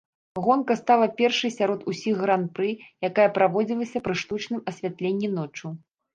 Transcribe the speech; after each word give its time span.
Гонка 0.45 0.77
стала 0.77 1.07
першай 1.19 1.53
сярод 1.57 1.83
усіх 1.93 2.15
гран-пры, 2.23 2.71
якая 3.09 3.29
праводзілася 3.37 4.03
пры 4.09 4.19
штучным 4.25 4.67
асвятленні 4.75 5.33
ноччу. 5.37 5.67